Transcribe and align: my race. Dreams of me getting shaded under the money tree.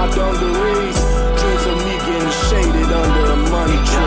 my 0.00 0.08
race. 0.62 1.00
Dreams 1.40 1.66
of 1.66 1.78
me 1.84 1.94
getting 2.06 2.32
shaded 2.48 2.90
under 2.92 3.26
the 3.28 3.36
money 3.50 3.76
tree. 3.86 3.99